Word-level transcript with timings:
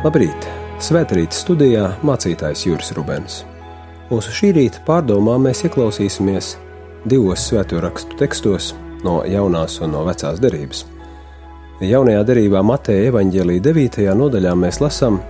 Labrīt! 0.00 0.46
Svētrīt 0.80 1.34
studijā 1.36 1.90
mācītājs 2.08 2.62
Juris 2.64 2.94
Rubens. 2.96 3.42
Mūsu 4.08 4.32
šī 4.32 4.54
rīta 4.56 4.80
pārdomā 4.86 5.34
mēs 5.44 5.60
ieklausīsimies 5.68 6.54
divos 7.04 7.44
svēto 7.50 7.82
rakstu 7.84 8.16
tekstos 8.16 8.70
no 9.04 9.18
jaunās 9.28 9.76
un 9.84 9.92
no 9.92 10.06
vecās 10.08 10.40
derības. 10.40 10.86
Jaunajā 11.84 12.24
derībā 12.32 12.64
Mateja 12.64 13.12
evaņģēlīja 13.12 13.66
9. 13.68 14.08
nodaļā 14.22 14.56
mēs 14.64 14.80
lasām, 14.80 15.20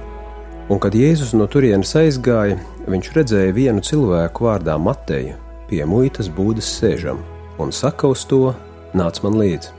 un 0.71 0.79
kad 0.79 0.95
Jēzus 0.95 1.35
no 1.35 1.51
turienes 1.51 1.99
aizgāja, 1.99 2.63
viņš 2.87 3.13
redzēja 3.19 3.59
vienu 3.59 3.83
cilvēku 3.83 4.53
vārdā 4.53 4.79
Mateju 4.79 5.35
pie 5.67 5.83
muitas 5.83 6.31
būdas 6.31 6.71
sēžam, 6.79 7.25
un 7.59 7.75
saka 7.75 8.15
uz 8.15 8.23
to: 8.23 8.55
Nāc 8.95 9.19
man 9.27 9.43
līdzi! 9.43 9.75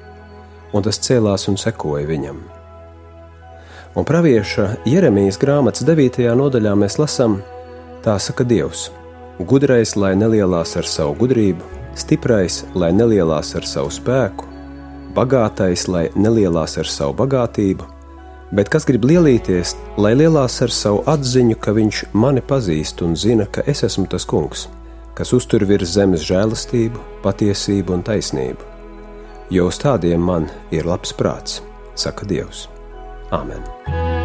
Un 0.76 0.84
tas 0.84 1.00
cēlās 1.00 1.48
un 1.48 1.56
sekoja 1.56 2.12
viņam 2.12 2.44
un 3.96 4.06
pravieša 4.08 4.68
Jeremijas 4.86 5.40
grāmatas 5.40 5.84
9. 5.88 6.24
nodaļā 6.38 6.74
mēs 6.80 6.98
lasām, 7.02 7.40
tā 8.04 8.18
saka 8.20 8.46
Dievs: 8.48 8.90
Gudrais, 9.40 9.96
lai 9.96 10.14
nelielās 10.16 10.78
ar 10.80 10.88
savu 10.88 11.16
gudrību, 11.20 11.66
stiprais, 11.96 12.64
lai 12.76 12.92
nelielās 12.96 13.56
ar 13.56 13.68
savu 13.68 13.92
spēku, 13.92 14.48
bagātais, 15.16 15.88
lai 15.92 16.08
nelielās 16.16 16.78
ar 16.80 16.88
savu 16.88 17.16
bagātību, 17.20 17.88
bet 18.56 18.72
kas 18.72 18.88
grib 18.88 19.06
lielīties, 19.12 19.76
lai 19.98 20.14
lielās 20.16 20.62
ar 20.64 20.72
savu 20.72 21.04
atziņu, 21.12 21.60
ka 21.60 21.76
viņš 21.76 22.04
mani 22.14 22.42
pazīst 22.42 23.04
un 23.04 23.16
zina, 23.16 23.46
ka 23.46 23.66
es 23.68 23.84
esmu 23.84 24.08
tas 24.08 24.26
kungs, 24.26 24.68
kas 25.16 25.34
uztur 25.36 25.68
virs 25.68 25.98
zemes 25.98 26.24
žēlastību, 26.28 27.08
patiesību 27.26 28.00
un 28.00 28.06
taisnību. 28.08 28.70
Jo 29.52 29.68
uz 29.68 29.82
tādiem 29.84 30.22
man 30.24 30.48
ir 30.72 30.88
labs 30.88 31.12
prāts, 31.12 31.60
saka 31.96 32.24
Dievs. 32.24 32.70
Āmen! 33.32 34.21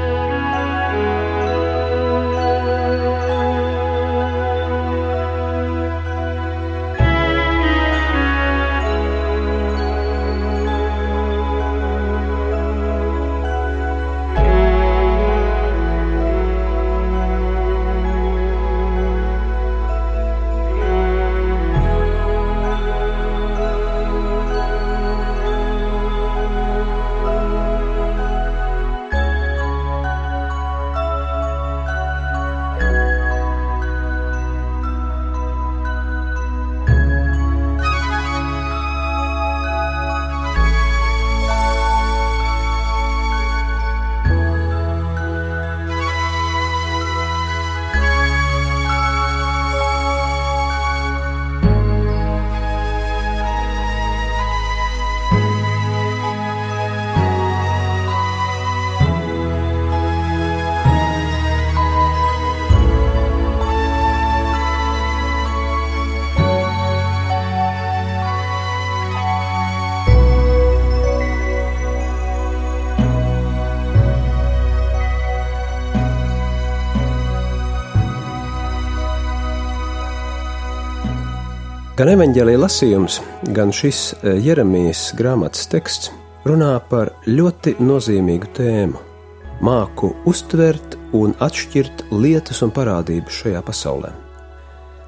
Gan 81.96 82.10
evanģēlīja 82.12 82.58
lasījums, 82.60 83.14
gan 83.56 83.70
šis 83.72 84.10
e, 84.18 84.34
Jeremijas 84.44 85.14
grāmatas 85.16 85.62
teksts 85.72 86.10
runā 86.44 86.74
par 86.90 87.08
ļoti 87.24 87.72
nozīmīgu 87.80 88.50
tēmu- 88.58 88.98
māku 89.64 90.10
uztvert 90.28 90.98
un 91.16 91.32
atšķirt 91.40 92.02
lietas 92.12 92.60
un 92.66 92.74
parādības 92.76 93.38
šajā 93.40 93.62
pasaulē. 93.64 94.10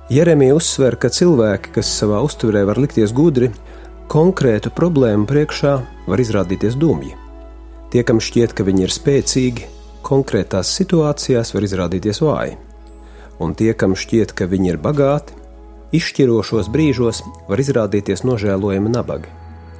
Jeremija 0.08 0.54
uzsver, 0.56 0.96
ka 0.96 1.12
cilvēki, 1.12 1.74
kas 1.74 1.90
savā 1.92 2.22
uztverē 2.24 2.64
var 2.64 2.80
likties 2.80 3.12
gudri, 3.12 3.50
konkrētu 4.08 4.72
problēmu 4.72 5.28
priekšā 5.28 5.74
var 6.06 6.18
izrādīties 6.24 6.78
dumji. 6.80 7.12
Tie, 7.90 8.02
kam 8.02 8.16
šķiet, 8.16 8.54
ka 8.54 8.64
viņi 8.64 8.88
ir 8.88 8.94
spēcīgi, 8.96 9.66
konkrētās 10.02 10.72
situācijās 10.72 11.52
var 11.52 11.68
izrādīties 11.68 12.22
vāji, 12.24 12.56
un 13.40 13.52
tie, 13.54 13.74
kam 13.74 13.92
šķiet, 13.92 14.32
ka 14.32 14.48
viņi 14.48 14.72
ir 14.72 14.78
bagāti, 14.78 15.37
izšķirošos 15.92 16.68
brīžos 16.72 17.22
var 17.48 17.60
izrādīties 17.62 18.24
nožēlojami 18.26 18.92
nabagi. 18.92 19.30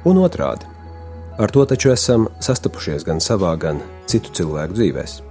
Un 0.05 0.17
otrādi- 0.17 0.65
ar 1.43 1.51
to 1.51 1.65
taču 1.65 1.91
esam 1.91 2.27
sastapušies 2.39 3.05
gan 3.05 3.17
savā, 3.17 3.57
gan 3.57 3.81
citu 4.07 4.31
cilvēku 4.31 4.73
dzīvēs. 4.73 5.21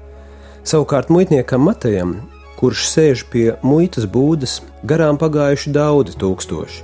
Savukārt 0.65 1.09
muitniekam 1.09 1.61
Matejam, 1.61 2.17
kurš 2.59 2.89
sēž 2.91 3.25
pie 3.31 3.57
muitas 3.63 4.05
būdas, 4.05 4.61
garām 4.85 5.19
pagājuši 5.19 5.73
daudzi 5.73 6.17
tūkstoši. 6.19 6.83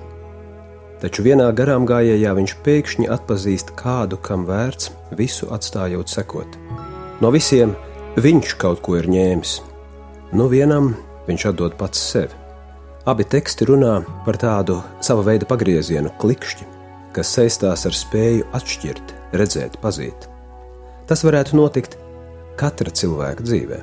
Taču 1.03 1.23
vienā 1.23 1.51
garām 1.53 1.85
gājējā 1.87 2.31
viņš 2.35 2.55
pēkšņi 2.65 3.11
atpazīst 3.11 3.75
kādu, 3.77 4.17
kam 4.17 4.47
vērts 4.47 4.91
visu 5.19 5.47
atstājot 5.53 6.09
sekot. 6.09 6.47
No 7.21 7.31
visiem 7.35 7.75
viņš 8.17 8.55
kaut 8.57 8.81
ko 8.81 8.97
ir 8.97 9.11
ņēmis, 9.11 9.61
no 10.33 10.49
vienam 10.49 10.95
viņš 11.27 11.51
atdod 11.51 11.77
pats 11.77 11.99
sevi. 11.99 12.44
Abi 13.05 13.27
teksti 13.29 13.67
runā 13.69 13.99
par 14.25 14.39
tādu 14.41 14.79
sava 15.05 15.21
veida 15.27 15.45
pagriezienu, 15.45 16.09
klikšķi, 16.23 16.65
kas 17.13 17.35
saistās 17.37 17.85
ar 17.85 17.93
spēju 17.93 18.47
atšķirt, 18.57 19.13
redzēt, 19.37 19.77
pazīt. 19.83 20.25
Tas 21.05 21.21
varētu 21.27 21.59
notikt 21.61 21.99
katra 22.57 22.89
cilvēka 22.89 23.45
dzīvē. 23.45 23.83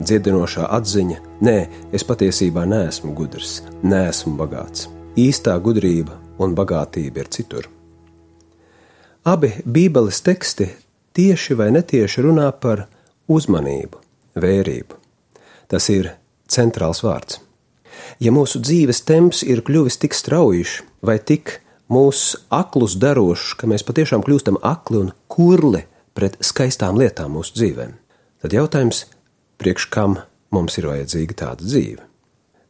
Dziedinošā 0.00 0.70
atziņa, 0.78 1.18
nē, 1.44 1.58
es 1.92 2.08
patiesībā 2.08 2.64
neesmu 2.64 3.12
gudrs, 3.12 3.60
neesmu 3.84 4.32
bagāts. 4.40 4.88
Īstā 5.20 5.58
gudrība 5.60 6.16
un 6.40 6.56
bagātība 6.56 7.20
ir 7.20 7.32
citur. 7.36 7.68
Abi 9.28 9.52
Bībeles 9.68 10.24
teksti 10.24 10.72
tieši 11.12 11.60
vai 11.60 11.68
netieši 11.76 12.24
runā 12.24 12.48
par 12.56 12.86
uzmanību, 13.28 14.00
vērību. 14.40 15.02
Tas 15.68 15.92
ir 15.92 16.14
centrāls 16.48 17.04
vārds. 17.04 17.44
Ja 18.22 18.32
mūsu 18.34 18.60
dzīves 18.62 19.02
temps 19.06 19.42
ir 19.46 19.64
kļuvis 19.66 19.98
tik 20.02 20.14
straujš 20.16 20.80
vai 21.04 21.18
tik 21.18 21.58
mūsu 21.92 22.40
aklus 22.52 22.96
darošs, 23.00 23.54
ka 23.58 23.68
mēs 23.70 23.84
patiešām 23.86 24.24
kļūstam 24.24 24.60
akli 24.62 25.02
un 25.04 25.10
kurli 25.28 25.84
pret 26.14 26.38
skaistām 26.44 26.98
lietām 27.00 27.34
mūsu 27.36 27.56
dzīvēm, 27.58 27.96
tad 28.42 28.54
jautājums, 28.54 29.04
priekš 29.60 29.88
kam 29.90 30.18
mums 30.54 30.78
ir 30.78 30.88
vajadzīga 30.90 31.40
tāda 31.42 31.66
dzīve? 31.66 32.06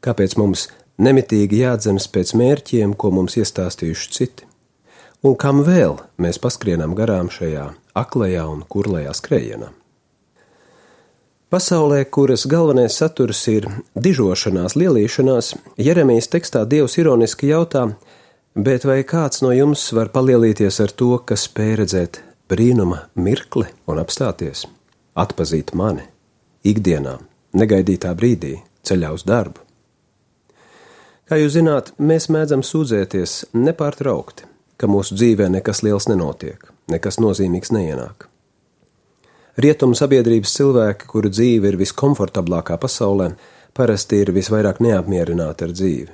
Kāpēc 0.05 0.37
mums 0.41 0.69
nemitīgi 1.01 1.63
jādzenas 1.63 2.09
pēc 2.13 2.35
mērķiem, 2.39 2.97
ko 2.97 3.13
mums 3.15 3.39
iestāstījuši 3.41 4.13
citi? 4.17 4.51
Un 5.25 5.39
kam 5.41 5.63
vēl 5.65 5.97
mēs 6.21 6.41
paskrienam 6.43 6.93
garām 6.97 7.31
šajā 7.33 7.71
aklajā 7.97 8.45
un 8.51 8.67
kurlajā 8.69 9.15
skrējienā? 9.17 9.71
Pasaulē, 11.55 12.05
kuras 12.11 12.49
galvenais 12.51 12.97
saturs 12.99 13.45
ir 13.47 13.69
dižošanās, 13.95 14.75
lielīšanās, 14.75 15.53
Jeremijas 15.79 16.27
tekstā 16.33 16.65
Dievs 16.67 16.97
ironiski 16.99 17.53
jautā, 17.53 17.85
bet 18.59 18.83
vai 18.83 18.97
kāds 19.07 19.39
no 19.45 19.53
jums 19.55 19.85
var 19.95 20.11
palielīties 20.11 20.81
ar 20.83 20.91
to, 20.99 21.13
kas 21.23 21.45
spēj 21.47 21.77
redzēt 21.79 22.21
brīnuma 22.51 23.05
mirkli 23.15 23.69
un 23.87 24.03
apstāties, 24.03 24.65
atpazīt 25.15 25.71
mani 25.79 26.09
ikdienā, 26.67 27.21
negaidītā 27.55 28.17
brīdī, 28.19 28.57
ceļā 28.83 29.15
uz 29.15 29.23
darbu? 29.23 29.63
Kā 31.31 31.39
jūs 31.39 31.55
zināt, 31.61 31.95
mēs 32.03 32.33
mēdzam 32.35 32.67
sūdzēties 32.67 33.55
nepārtraukti, 33.55 34.51
ka 34.75 34.91
mūsu 34.91 35.15
dzīvē 35.23 35.53
nekas 35.61 35.87
liels 35.87 36.11
nenotiek, 36.11 36.67
nekas 36.91 37.23
nozīmīgs 37.23 37.71
neienāk. 37.79 38.27
Rietumu 39.55 39.95
sabiedrības 39.95 40.51
cilvēki, 40.57 41.07
kuru 41.07 41.31
dzīve 41.31 41.71
ir 41.71 41.77
viskomfortablākā 41.79 42.75
pasaulē, 42.83 43.29
parasti 43.75 44.19
ir 44.25 44.33
visvairāk 44.35 44.81
neapmierināti 44.83 45.67
ar 45.67 45.75
dzīvi. 45.75 46.11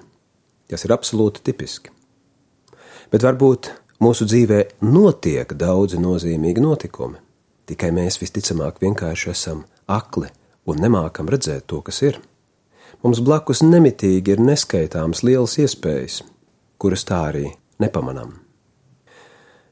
Tas 0.69 0.85
ir 0.85 0.93
absolūti 0.93 1.41
tipiski. 1.49 1.89
Bet 3.11 3.25
varbūt 3.25 3.71
mūsu 4.05 4.27
dzīvē 4.29 4.61
notiek 4.85 5.55
daudzi 5.57 5.99
nozīmīgi 6.03 6.61
notikumi, 6.61 7.17
tikai 7.65 7.89
mēs 7.97 8.21
visticamāk 8.21 8.83
vienkārši 8.85 9.33
esam 9.33 9.65
akli 9.89 10.29
un 10.69 10.85
nemākam 10.85 11.33
redzēt 11.33 11.65
to, 11.73 11.81
kas 11.81 12.03
ir. 12.05 12.21
Mums 13.01 13.25
blakus 13.25 13.65
nemitīgi 13.65 14.37
ir 14.37 14.45
neskaitāmas 14.45 15.25
lielas 15.25 15.57
iespējas, 15.65 16.21
kuras 16.77 17.09
tā 17.09 17.25
arī 17.33 17.49
nepamanām. 17.81 18.50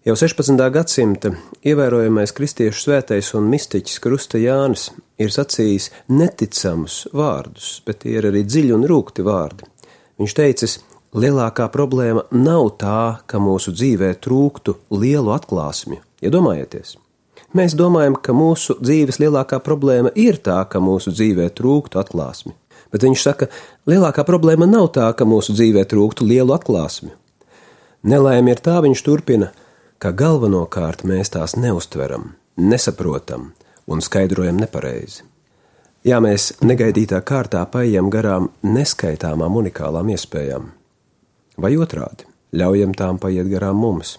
Jau 0.09 0.15
16. 0.17 0.57
gadsimta 0.73 1.35
ievērojamais 1.69 2.31
kristiešu 2.33 2.81
svētais 2.81 3.27
un 3.37 3.51
mistiķis 3.53 3.99
Krusta 4.01 4.39
Jānis 4.41 4.87
ir 5.21 5.35
sacījis 5.35 5.91
neticamus 6.09 7.03
vārdus, 7.13 7.83
bet 7.85 7.99
tie 8.07 8.15
ir 8.17 8.31
arī 8.31 8.41
dziļi 8.47 8.73
un 8.73 8.87
rūkti 8.89 9.27
vārdi. 9.27 9.69
Viņš 10.17 10.37
teicis, 10.39 10.79
lielākā 11.13 11.67
problēma 11.75 12.25
nav 12.33 12.71
tā, 12.81 13.03
ka 13.29 13.37
mūsu 13.37 13.77
dzīvē 13.77 14.15
trūktu 14.25 14.79
lielu 14.97 15.35
atklāsmju. 15.37 16.01
Iedomājieties! 16.25 16.97
Mēs 17.53 17.77
domājam, 17.77 18.17
ka 18.17 18.33
mūsu 18.33 18.79
dzīves 18.81 19.21
lielākā 19.21 19.61
problēma 19.61 20.17
ir 20.17 20.41
tā, 20.41 20.63
ka 20.73 20.81
mūsu 20.81 21.13
dzīvē 21.13 21.53
trūktu 21.61 22.01
atklāsmi. 22.01 22.57
Bet 22.89 23.05
viņš 23.05 23.29
saka, 23.29 23.53
lielākā 23.85 24.25
problēma 24.25 24.73
nav 24.73 24.89
tā, 24.97 25.13
ka 25.13 25.29
mūsu 25.29 25.53
dzīvē 25.53 25.85
trūktu 25.93 26.33
lielu 26.33 26.57
atklāsmi. 26.57 27.13
Nelaime 28.09 28.57
ir 28.57 28.65
tā, 28.65 28.81
viņš 28.81 29.05
turpina, 29.05 29.53
ka 29.99 30.13
galvenokārt 30.15 31.03
mēs 31.07 31.33
tās 31.35 31.57
neustveram, 31.59 32.33
nesaprotam 32.57 33.53
un 33.87 34.03
skaidrojam 34.05 34.61
nepareizi. 34.63 35.25
Jā, 36.07 36.21
mēs 36.23 36.53
negaidītā 36.63 37.19
kārtā 37.27 37.65
paejam 37.73 38.11
garām 38.11 38.53
neskaitāmām 38.63 39.57
unikālām 39.59 40.13
iespējām, 40.15 40.71
vai 41.59 41.75
otrādi 41.77 42.29
ļaujam 42.55 42.95
tām 42.95 43.19
paiet 43.19 43.51
garām 43.51 43.83
mums. 43.83 44.17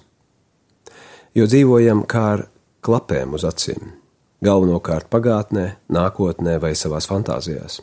Jo 1.33 1.47
dzīvojam 1.47 2.03
kā 2.09 2.25
ar 2.33 2.45
klapēm 2.83 3.37
uz 3.37 3.45
acīm, 3.47 3.93
galvenokārt 4.43 5.07
pagātnē, 5.13 5.65
nākotnē 5.87 6.59
vai 6.59 6.75
savās 6.75 7.07
fantāzijās. 7.07 7.79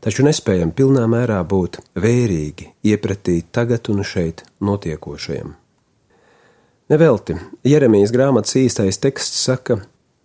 Taču 0.00 0.24
nespējam 0.24 0.72
pilnā 0.72 1.04
mērā 1.10 1.42
būt 1.44 1.80
vērīgi 1.98 2.72
iepratī 2.86 3.40
tagad 3.52 3.90
un 3.92 4.04
šeit 4.06 4.44
notiekošajam. 4.62 5.56
Nevelti 6.88 7.34
Jeremijas 7.68 8.14
grāmatas 8.16 8.54
īstais 8.56 8.96
teksts 8.96 9.42
saka: 9.44 9.74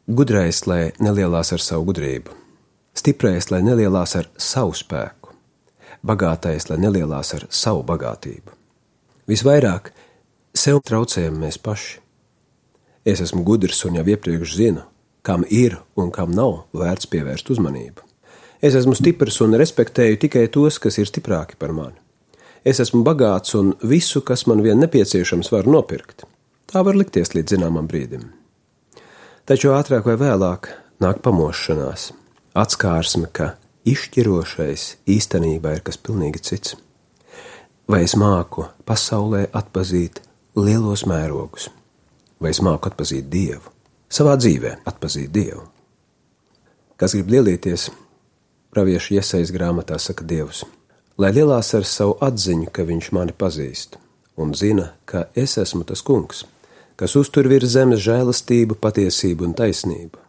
gudrais, 0.07 0.61
lai 0.63 0.93
nelielās 1.03 1.51
ar 1.51 1.59
savu 1.59 1.89
gudrību, 1.89 2.31
stiprais, 2.95 3.49
lai 3.51 3.59
nelielās 3.65 4.15
ar 4.15 4.29
savu 4.39 4.71
spēku, 4.71 5.33
bagātais, 6.07 6.69
lai 6.69 6.79
nelielās 6.79 7.33
ar 7.35 7.43
savu 7.51 7.83
bagātību. 7.91 8.55
Visvairāk 9.27 9.91
sev 10.55 10.79
traucējam 10.87 11.35
mēs 11.43 11.59
paši. 11.59 11.99
Es 13.03 13.19
esmu 13.19 13.43
gudrs 13.43 13.83
un 13.83 13.99
jau 13.99 14.07
iepriekš 14.15 14.55
zinu, 14.55 14.87
kam 15.19 15.43
ir 15.51 15.81
un 15.99 16.15
kam 16.15 16.31
nav 16.31 16.61
vērts 16.71 17.11
pievērst 17.11 17.51
uzmanību. 17.51 18.07
Es 18.63 18.79
esmu 18.79 18.95
stiprs 18.95 19.43
un 19.43 19.59
respektēju 19.59 20.15
tikai 20.23 20.47
tos, 20.47 20.79
kas 20.79 20.95
ir 20.95 21.11
stiprāki 21.11 21.59
par 21.59 21.75
mani. 21.75 21.99
Es 22.63 22.79
esmu 22.79 23.03
bagāts 23.03 23.51
un 23.59 23.75
visu, 23.83 24.23
kas 24.23 24.47
man 24.47 24.63
vien 24.63 24.79
nepieciešams, 24.79 25.51
var 25.51 25.67
nopirkt. 25.67 26.23
Tā 26.73 26.81
var 26.81 26.97
likties 26.97 27.35
līdz 27.35 27.53
zināmam 27.53 27.85
brīdim. 27.85 28.23
Taču 29.45 29.75
ātrāk 29.77 30.07
vai 30.09 30.15
vēlāk 30.17 30.71
nāk 31.03 31.19
pamošanās, 31.21 32.07
atskārsme, 32.57 33.27
ka 33.29 33.51
izšķirošais 33.85 34.85
īstenībā 35.05 35.75
ir 35.75 35.83
kas 35.85 35.99
pilnīgi 36.01 36.39
cits. 36.41 36.73
Vai 37.85 37.99
es 38.07 38.15
māku 38.17 38.65
pasaulē 38.89 39.43
atpazīt 39.53 40.17
lielos 40.57 41.03
mērogus, 41.05 41.67
vai 42.41 42.49
es 42.55 42.61
māku 42.65 42.89
atpazīt 42.89 43.27
Dievu, 43.29 43.69
savā 44.09 44.33
dzīvē 44.41 44.79
atpazīt 44.89 45.29
Dievu? 45.35 45.67
Kas 46.97 47.13
grib 47.13 47.29
lielīties, 47.35 47.91
praviešu 48.73 49.19
iesaistas 49.19 49.53
grāmatā 49.53 49.99
saka 50.01 50.25
Dievs, 50.25 50.63
lai 51.21 51.29
lielās 51.37 51.69
ar 51.77 51.85
savu 51.85 52.17
atziņu, 52.17 52.71
ka 52.73 52.87
Viņš 52.89 53.11
mani 53.13 53.37
pazīst 53.37 53.99
un 54.41 54.57
zina, 54.57 54.95
ka 55.05 55.27
es 55.37 55.59
esmu 55.61 55.85
tas 55.85 56.01
kungs 56.01 56.41
kas 56.99 57.15
uztur 57.19 57.47
virs 57.51 57.73
zemes 57.73 58.01
žēlastību, 58.03 58.77
patiesību 58.81 59.49
un 59.49 59.57
taisnību, 59.57 60.19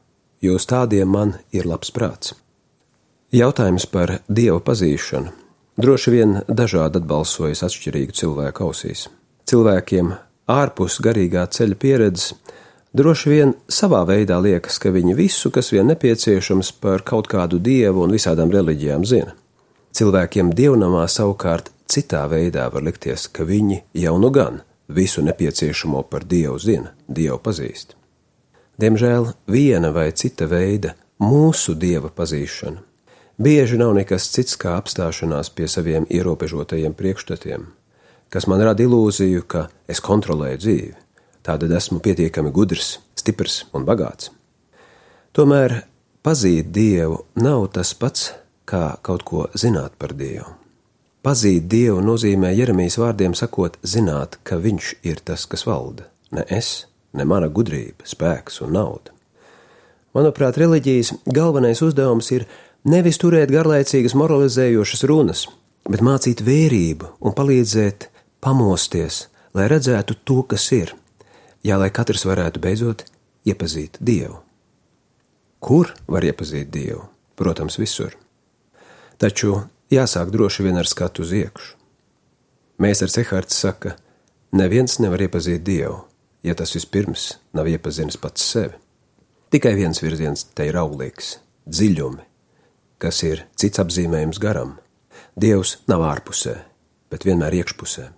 uz 0.54 0.66
tādiem 0.68 1.08
man 1.08 1.38
ir 1.52 1.68
labs 1.68 1.92
prāts. 1.94 2.34
Jautājums 3.34 3.86
par 3.90 4.20
dievu 4.28 4.60
pazīšanu 4.62 5.32
droši 5.80 6.10
vien 6.14 6.36
dažādi 6.48 7.00
atbalsojas 7.00 7.64
atšķirīgu 7.66 8.14
cilvēku 8.14 8.68
ausīs. 8.68 9.08
Cilvēkiem 9.50 10.12
ārpus 10.50 11.00
garīgā 11.02 11.46
ceļa 11.50 11.78
pieredzes 11.80 12.34
droši 12.94 13.32
vien 13.32 13.54
savā 13.68 14.04
veidā 14.08 14.38
liekas, 14.38 14.78
ka 14.78 14.92
viņi 14.94 15.16
visu, 15.18 15.50
kas 15.50 15.72
vien 15.74 15.88
nepieciešams 15.90 16.72
par 16.84 17.02
kaut 17.02 17.28
kādu 17.32 17.58
dievu 17.58 18.04
un 18.04 18.14
visādām 18.14 18.52
reliģijām 18.54 19.08
zina. 19.08 19.34
Cilvēkiem 19.94 20.52
dievnamā 20.54 21.06
savukārt 21.10 21.72
citā 21.90 22.24
veidā 22.30 22.68
var 22.72 22.86
likties, 22.86 23.28
ka 23.28 23.46
viņi 23.46 23.82
jau 24.04 24.14
nu 24.18 24.30
gan 24.34 24.62
visu 24.88 25.22
nepieciešamo 25.22 26.02
par 26.10 26.24
Dievu 26.24 26.58
zina, 26.58 26.94
Dievu 27.08 27.38
pazīst. 27.38 27.94
Diemžēl 28.80 29.30
viena 29.46 29.92
vai 29.94 30.10
cita 30.12 30.48
veida 30.50 30.96
mūsu 31.22 31.76
Dieva 31.78 32.10
pazīšana 32.10 32.82
bieži 33.38 33.78
nav 33.78 33.94
nekas 33.94 34.26
cits 34.34 34.58
kā 34.58 34.74
apstāšanās 34.78 35.50
pie 35.54 35.68
saviem 35.70 36.06
ierobežotajiem 36.10 36.94
priekšstatiem, 36.94 37.66
kas 38.30 38.46
man 38.50 38.62
rada 38.66 38.82
ilūziju, 38.82 39.46
ka 39.46 39.68
es 39.90 40.02
kontrolēju 40.02 40.60
dzīvi, 40.64 40.92
tādēļ 41.46 41.76
esmu 41.78 42.00
pietiekami 42.02 42.50
gudrs, 42.54 42.98
stiprs 43.14 43.64
un 43.74 43.86
bagāts. 43.86 44.32
Tomēr 45.34 45.80
pazīt 46.22 46.70
Dievu 46.74 47.24
nav 47.38 47.68
tas 47.74 47.94
pats, 47.94 48.32
kā 48.66 48.96
kaut 49.02 49.26
ko 49.26 49.48
zināt 49.54 49.98
par 49.98 50.14
Dievu. 50.18 50.63
Pazīt 51.24 51.70
Dievu 51.72 52.02
nozīmē 52.04 52.50
Jeremijas 52.52 52.98
vārdiem 53.00 53.32
sakot, 53.32 53.78
zināt, 53.80 54.36
ka 54.44 54.58
Viņš 54.60 54.90
ir 55.08 55.22
tas, 55.24 55.46
kas 55.48 55.64
valda, 55.64 56.04
ne 56.36 56.44
es, 56.52 56.84
ne 57.16 57.24
mana 57.24 57.48
gudrība, 57.48 58.04
spēks 58.04 58.60
un 58.60 58.74
nauda. 58.76 59.14
Manuprāt, 60.12 60.58
reliģijas 60.60 61.14
galvenais 61.24 61.80
uzdevums 61.80 62.28
ir 62.36 62.44
nevis 62.84 63.16
turēt 63.22 63.48
garlaicīgas 63.54 64.12
moralizējošas 64.20 65.06
runas, 65.08 65.46
bet 65.88 66.04
mācīt 66.04 66.44
vērību 66.44 67.14
un 67.24 67.32
palīdzēt 67.32 68.10
pamosties, 68.44 69.24
lai 69.56 69.70
redzētu 69.72 70.20
to, 70.28 70.42
kas 70.44 70.68
ir, 70.76 70.92
jā, 71.64 71.80
lai 71.80 71.88
katrs 71.88 72.28
varētu 72.28 72.60
beidzot 72.60 73.06
iepazīt 73.48 73.96
Dievu. 73.96 74.42
Kur 75.64 75.96
var 76.04 76.28
iepazīt 76.28 76.68
Dievu? 76.68 77.06
Protams, 77.34 77.80
visur. 77.80 78.12
Taču 79.16 79.62
jāsāk 79.94 80.30
droši 80.34 80.66
vien 80.66 80.78
ar 80.80 80.88
skatu 80.90 81.24
uz 81.24 81.32
iekšu. 81.34 81.74
Mēsars 82.82 83.18
Ehards 83.22 83.54
saka, 83.54 83.94
neviens 84.52 84.98
nevar 84.98 85.22
iepazīt 85.22 85.62
Dievu, 85.66 86.00
ja 86.42 86.54
tas 86.58 86.74
vispirms 86.74 87.34
nav 87.54 87.68
iepazinis 87.70 88.18
pats 88.20 88.42
sevi. 88.54 88.74
Tikai 89.54 89.76
viens 89.78 90.02
virziens 90.02 90.48
te 90.54 90.66
ir 90.66 90.74
auglīgs- 90.74 91.36
dziļumi, 91.74 92.22
kas 92.98 93.22
ir 93.22 93.46
cits 93.56 93.78
apzīmējums 93.78 94.40
garam. 94.42 94.78
Dievs 95.38 95.76
nav 95.86 96.00
ārpusē, 96.00 96.56
bet 97.10 97.24
vienmēr 97.24 97.54
iekšpusē. 97.62 98.08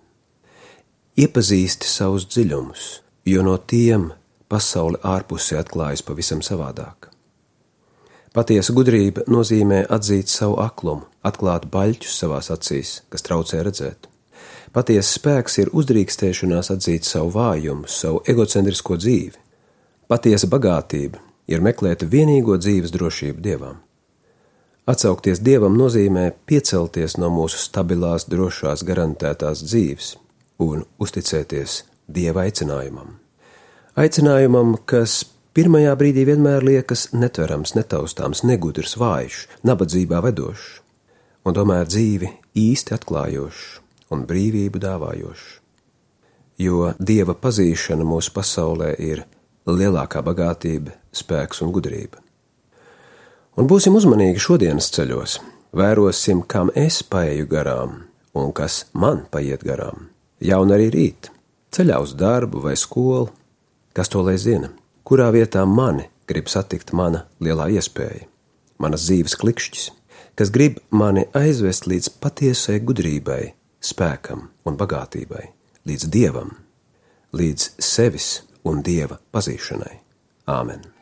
Iepazīsti 1.17 1.85
savus 1.85 2.25
dziļumus, 2.25 3.01
jo 3.25 3.43
no 3.43 3.57
tiem 3.57 4.13
pasaule 4.49 4.97
ārpusē 5.03 5.59
atklājas 5.61 6.01
pavisam 6.01 6.41
savādāk. 6.41 7.16
Patiesa 8.35 8.73
gudrība 8.75 9.23
nozīmē 9.31 9.85
atzīt 9.93 10.29
savu 10.31 10.57
aklumu, 10.61 11.07
atklāt 11.25 11.69
baļķus 11.71 12.19
savās 12.21 12.51
acīs, 12.53 13.01
kas 13.09 13.23
traucē 13.25 13.63
redzēt. 13.65 14.09
Patiesa 14.75 15.09
spēks 15.15 15.57
ir 15.63 15.71
uzdrīkstēšanās 15.73 16.69
atzīt 16.75 17.07
savu 17.07 17.31
vājumu, 17.37 17.87
savu 17.87 18.21
egocentrisko 18.27 18.97
dzīvi. 18.99 19.39
Patiesa 20.11 20.49
bagātība 20.51 21.21
ir 21.47 21.63
meklēt 21.63 22.03
vienīgo 22.11 22.59
dzīves 22.59 22.93
drošību 22.93 23.43
dievam. 23.43 23.79
Atsaukties 24.87 25.41
dievam 25.43 25.75
nozīmē 25.75 26.29
piecelties 26.47 27.17
no 27.19 27.27
mūsu 27.33 27.59
stabilās, 27.59 28.27
drošās, 28.31 28.85
garantētās 28.87 29.63
dzīves 29.65 30.13
un 30.63 30.85
uzticēties 31.03 31.81
dieva 32.07 32.45
aicinājumam. 32.47 33.17
Aicinājumam, 33.99 34.77
kas 34.85 35.23
Pirmajā 35.57 35.95
brīdī 35.97 36.21
vienmēr 36.27 36.61
liekas 36.61 37.07
netverams, 37.17 37.71
netaustāms, 37.73 38.43
negudrs, 38.45 38.91
vājš, 39.01 39.39
nabadzībā 39.65 40.19
vedošs, 40.21 40.67
un 41.49 41.57
tomēr 41.57 41.89
dzīvi 41.89 42.29
īsti 42.61 42.93
atklājošs 42.93 43.63
un 44.13 44.27
brīvību 44.29 44.83
dāvājošs. 44.85 45.47
Jo 46.61 46.91
dieva 47.01 47.33
pazīšana 47.33 48.05
mūsu 48.05 48.35
pasaulē 48.37 48.91
ir 49.01 49.25
lielākā 49.65 50.21
bagātība, 50.29 50.93
spēks 51.09 51.65
un 51.65 51.73
gudrība. 51.73 52.21
Un 53.57 53.65
būsim 53.65 53.97
uzmanīgi 53.97 54.37
šodienas 54.37 54.93
ceļos, 54.93 55.39
vērosim, 55.73 56.45
kam 56.45 56.69
es 56.77 57.01
paeju 57.01 57.49
garām 57.49 58.03
un 58.37 58.53
kas 58.53 58.83
man 58.93 59.25
paiet 59.33 59.65
garām. 59.65 60.11
Jau 60.37 60.67
arī 60.69 60.91
rīt, 60.93 61.31
ceļā 61.73 62.03
uz 62.05 62.13
darbu 62.13 62.61
vai 62.69 62.77
skolu, 62.77 63.31
kas 63.97 64.13
to 64.13 64.21
lai 64.21 64.37
zina 64.37 64.77
kurā 65.07 65.29
vietā 65.31 65.63
mani 65.63 66.09
grib 66.27 66.49
satikt 66.51 66.91
mana 66.91 67.25
lielā 67.39 67.69
iespēja. 67.79 68.27
manas 68.77 69.07
dzīves 69.07 69.33
klikšķis, 69.41 69.85
kas 70.37 70.51
grib 70.53 70.75
mani 70.91 71.23
aizvest 71.33 71.87
līdz 71.89 72.11
patiesai 72.21 72.77
gudrībai, 72.85 73.53
spēkam 73.81 74.49
un 74.65 74.77
bagātībai, 74.77 75.47
līdz 75.89 76.11
dievam, 76.13 76.51
līdz 77.33 77.71
sevis 77.79 78.43
un 78.63 78.83
dieva 78.83 79.17
pazīšanai. 79.33 79.97
Āmen! 80.45 80.96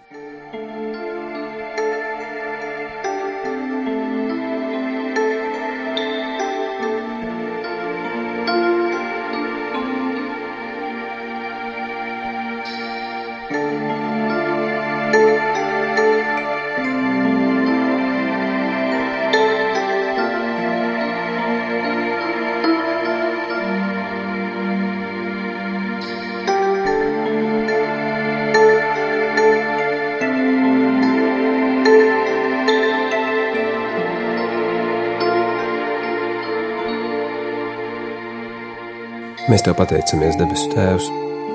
Mēs 39.56 39.64
te 39.64 39.72
pateicamies, 39.72 40.36
debesu 40.36 40.66
Tēvs, 40.74 41.06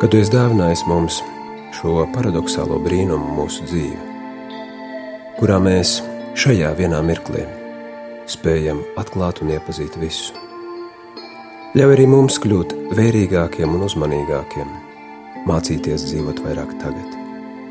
ka 0.00 0.08
Tu 0.08 0.22
esi 0.22 0.32
dāvinājis 0.32 0.86
mums 0.88 1.18
šo 1.76 2.06
paradoxālo 2.14 2.78
brīnumu 2.80 3.34
mūsu 3.36 3.66
dzīvi, 3.68 3.98
kurā 5.36 5.58
mēs 5.60 5.98
šajā 6.32 6.70
vienā 6.78 7.02
mirklī 7.04 7.42
spējam 8.24 8.80
atklāt 9.02 9.42
un 9.44 9.52
iepazīt 9.52 9.98
visu. 10.00 10.32
Ļauj 11.76 11.92
arī 11.98 12.06
mums 12.08 12.38
kļūt 12.40 12.72
vērīgākiem 12.96 13.76
un 13.76 13.84
uzmanīgākiem, 13.90 14.72
mācīties 15.52 16.08
dzīvot 16.08 16.40
vairāk 16.46 16.72
tagad. 16.80 17.20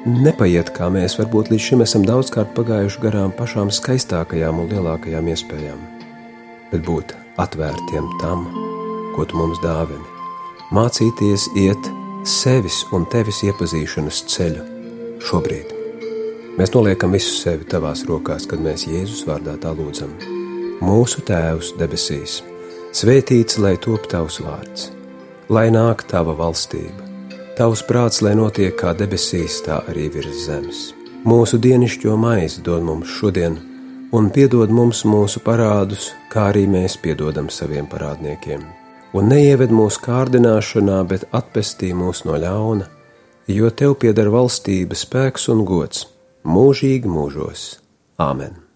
Nepaiet, 0.05 0.69
kā 0.77 0.91
mēs 0.93 1.17
varbūt 1.17 1.49
līdz 1.55 1.71
šim 1.71 1.83
esam 1.87 2.05
daudzkārt 2.05 2.53
pagājuši 2.53 3.01
garām 3.07 3.33
pašām 3.33 3.73
skaistākajām 3.73 4.61
un 4.61 4.69
lielākajām 4.75 5.33
iespējām, 5.33 5.81
bet 6.69 6.85
būt 6.85 7.17
atvērtiem 7.41 8.13
tam, 8.21 8.45
ko 9.17 9.25
tu 9.25 9.41
mums 9.41 9.65
dāvini. 9.65 10.18
Mācīties 10.69 11.47
iet 11.57 11.87
sevis 12.29 12.83
un 12.93 13.07
tevis 13.09 13.39
iepazīšanas 13.47 14.19
ceļu 14.29 14.65
šobrīd. 15.25 15.71
Mēs 16.59 16.75
noliekam 16.75 17.15
visu 17.17 17.31
sevi 17.39 17.65
tavās 17.71 18.03
rokās, 18.05 18.45
kad 18.45 18.61
mēs 18.61 18.83
Jēzus 18.85 19.23
vārdā 19.25 19.55
tā 19.63 19.71
lūdzam. 19.73 20.11
Mūsu 20.85 21.23
Tēvs 21.25 21.71
debesīs, 21.79 22.43
svētīts 22.93 23.57
lai 23.57 23.79
top 23.81 24.05
tavs 24.13 24.37
vārds, 24.45 24.91
lai 25.49 25.71
nāk 25.73 26.05
tava 26.11 26.37
valstība, 26.37 27.01
tavs 27.57 27.81
prāts, 27.89 28.21
lai 28.21 28.35
notiek 28.37 28.77
kā 28.77 28.93
debesīs, 28.93 29.63
tā 29.65 29.81
arī 29.89 30.05
virs 30.13 30.43
zemes. 30.45 30.83
Mūsu 31.25 31.57
dienascho 31.57 32.13
maizi 32.13 32.61
dod 32.61 32.85
mums 32.85 33.09
šodien, 33.17 33.57
un 34.13 34.29
piedod 34.29 34.69
mums 34.69 35.01
mūsu 35.01 35.41
parādus, 35.41 36.11
kā 36.29 36.51
arī 36.53 36.69
mēs 36.69 37.01
piedodam 37.01 37.49
saviem 37.49 37.89
parādniekiem 37.89 38.78
un 39.13 39.29
neieved 39.31 39.73
mūsu 39.73 40.03
kārdināšanā, 40.05 41.01
bet 41.09 41.27
atpestī 41.35 41.91
mūs 41.97 42.23
no 42.29 42.37
ļauna, 42.39 42.87
jo 43.49 43.69
tev 43.73 43.97
pieder 44.03 44.31
valstība, 44.33 44.97
spēks 44.97 45.49
un 45.53 45.65
gods 45.67 46.07
mūžīgi 46.45 47.09
mūžos. 47.09 47.69
Āmen! 48.19 48.68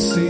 Sirds 0.00 0.29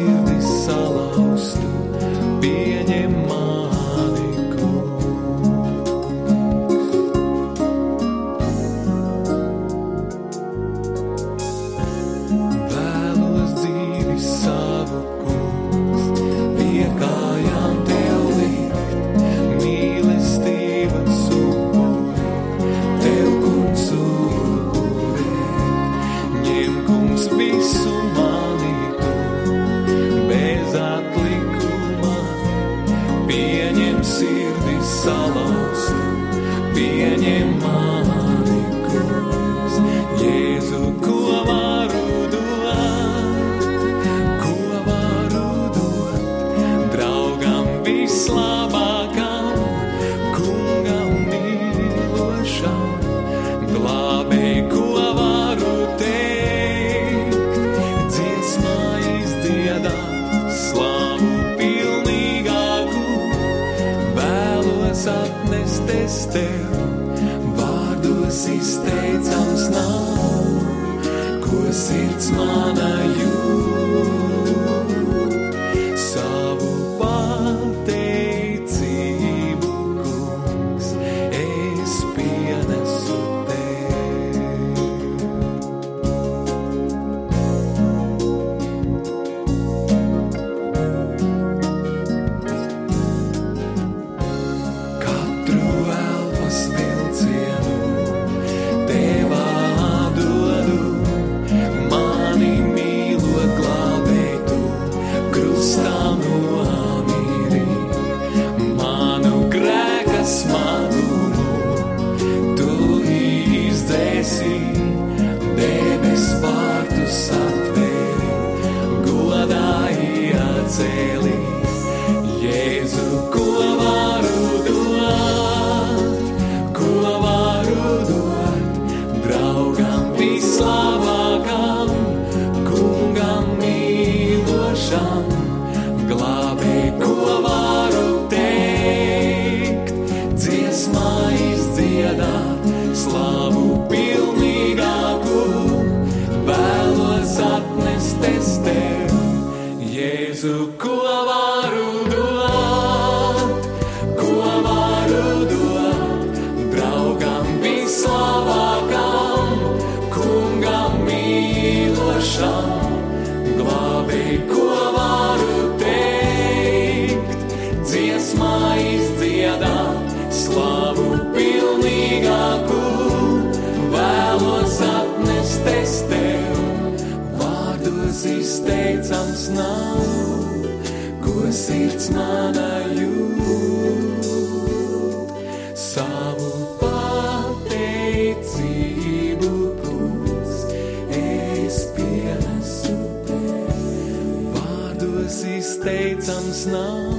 nav, 196.66 197.14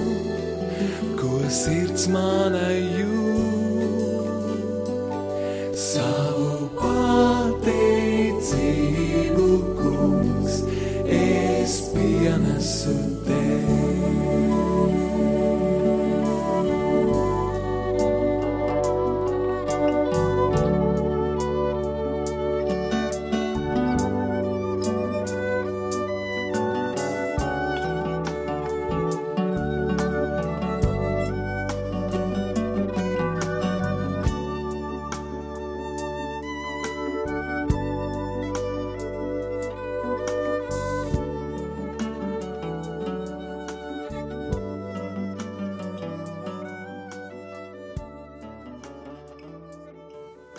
ko 1.19 1.50
sirds 1.50 2.07
mana 2.07 2.71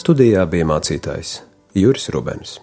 Studijā 0.03 0.43
bija 0.51 0.67
mācītājs 0.67 1.33
Juris 1.79 2.09
Rubens. 2.11 2.57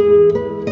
Música 0.00 0.69